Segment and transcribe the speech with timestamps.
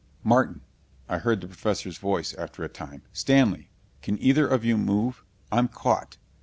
[0.23, 0.61] "Martin,"
[1.07, 3.03] I heard the Professor's voice after a time.
[3.13, 3.69] "Stanley
[4.01, 5.23] can either of you move?
[5.51, 6.17] I'm caught."